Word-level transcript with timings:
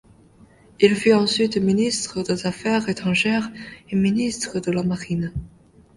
Il 0.79 0.95
fut 0.95 1.13
ensuite 1.13 1.57
Ministre 1.57 2.23
des 2.23 2.47
Affaires 2.47 2.89
étrangères 2.89 3.51
et 3.91 3.95
Ministre 3.95 4.59
de 4.59 4.71
la 4.71 4.81
Marine. 4.81 5.31